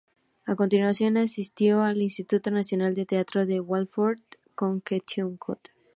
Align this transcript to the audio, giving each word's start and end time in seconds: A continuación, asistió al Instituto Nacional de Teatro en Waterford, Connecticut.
A 0.47 0.55
continuación, 0.55 1.15
asistió 1.17 1.83
al 1.83 2.01
Instituto 2.01 2.49
Nacional 2.49 2.95
de 2.95 3.05
Teatro 3.05 3.41
en 3.41 3.61
Waterford, 3.63 4.17
Connecticut. 4.55 5.59